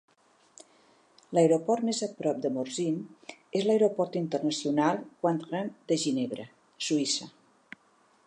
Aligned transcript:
L'aeroport 1.37 1.83
més 1.89 1.99
a 2.05 2.09
prop 2.21 2.39
de 2.45 2.51
Morzine 2.55 3.35
és 3.59 3.67
l'Aeroport 3.69 4.17
Internacional 4.23 5.03
Cointrin 5.27 5.69
de 5.93 6.01
Ginebra 6.05 6.47
(Suïssa). 6.89 7.29